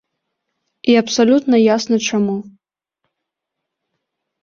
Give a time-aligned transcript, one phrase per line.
[0.93, 2.37] І абсалютна ясна чаму.